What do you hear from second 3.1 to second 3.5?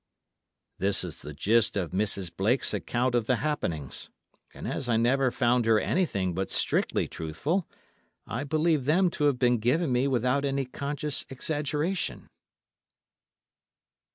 of the